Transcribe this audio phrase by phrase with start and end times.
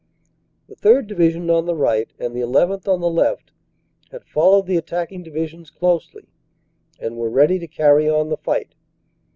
[0.67, 1.05] The 3rd.
[1.05, 2.91] Division on the right and the llth.
[2.91, 3.51] on the left
[4.09, 6.25] had followed the attacking divisions closely
[6.99, 8.73] and were ready to carry on the fight.